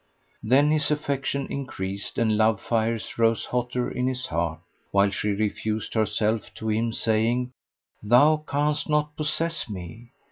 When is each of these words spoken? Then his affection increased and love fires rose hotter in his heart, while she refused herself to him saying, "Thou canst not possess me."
Then 0.41 0.71
his 0.71 0.89
affection 0.89 1.45
increased 1.51 2.17
and 2.17 2.35
love 2.35 2.59
fires 2.59 3.19
rose 3.19 3.45
hotter 3.45 3.87
in 3.87 4.07
his 4.07 4.25
heart, 4.25 4.59
while 4.89 5.11
she 5.11 5.29
refused 5.29 5.93
herself 5.93 6.51
to 6.55 6.69
him 6.71 6.91
saying, 6.91 7.51
"Thou 8.01 8.37
canst 8.47 8.89
not 8.89 9.15
possess 9.15 9.69
me." 9.69 10.09